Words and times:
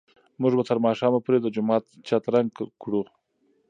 موږ 0.41 0.53
به 0.57 0.63
تر 0.69 0.77
ماښامه 0.85 1.19
پورې 1.25 1.39
د 1.41 1.47
جومات 1.55 1.83
چت 2.07 2.23
رنګ 2.35 2.49
کړو. 2.81 3.01